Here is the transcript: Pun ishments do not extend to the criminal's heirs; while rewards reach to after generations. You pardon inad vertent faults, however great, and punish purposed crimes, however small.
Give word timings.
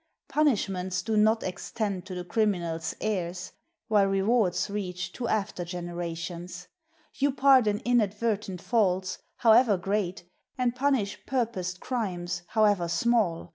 Pun 0.29 0.47
ishments 0.47 1.05
do 1.05 1.15
not 1.15 1.43
extend 1.43 2.07
to 2.07 2.15
the 2.15 2.23
criminal's 2.23 2.95
heirs; 2.99 3.51
while 3.87 4.07
rewards 4.07 4.67
reach 4.67 5.11
to 5.13 5.27
after 5.27 5.63
generations. 5.63 6.67
You 7.13 7.31
pardon 7.31 7.81
inad 7.81 8.15
vertent 8.15 8.61
faults, 8.63 9.19
however 9.37 9.77
great, 9.77 10.23
and 10.57 10.73
punish 10.75 11.23
purposed 11.27 11.81
crimes, 11.81 12.41
however 12.47 12.87
small. 12.87 13.49